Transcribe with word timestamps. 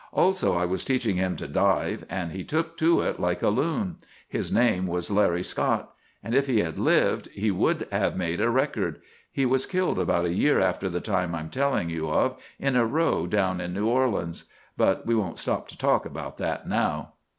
Also, 0.13 0.55
I 0.57 0.65
was 0.65 0.83
teaching 0.83 1.17
him 1.17 1.35
to 1.35 1.47
dive, 1.47 2.05
and 2.09 2.31
he 2.31 2.43
took 2.43 2.75
to 2.79 3.01
it 3.01 3.19
like 3.19 3.43
a 3.43 3.49
loon. 3.49 3.97
His 4.27 4.51
name 4.51 4.87
was 4.87 5.11
"Larry" 5.11 5.43
Scott; 5.43 5.93
and 6.23 6.33
if 6.33 6.47
he 6.47 6.61
had 6.61 6.79
lived, 6.79 7.27
he 7.35 7.51
would 7.51 7.87
have 7.91 8.17
made 8.17 8.41
a 8.41 8.49
record. 8.49 8.99
He 9.31 9.45
was 9.45 9.67
killed 9.67 9.99
about 9.99 10.25
a 10.25 10.33
year 10.33 10.59
after 10.59 10.89
the 10.89 11.01
time 11.01 11.35
I'm 11.35 11.51
telling 11.51 11.91
you 11.91 12.09
of, 12.09 12.37
in 12.57 12.75
a 12.75 12.83
row 12.83 13.27
down 13.27 13.61
in 13.61 13.73
New 13.75 13.85
Orleans. 13.89 14.45
But 14.75 15.05
we 15.05 15.13
won't 15.13 15.37
stop 15.37 15.67
to 15.67 15.77
talk 15.77 16.07
about 16.07 16.37
that 16.37 16.67
now. 16.67 17.13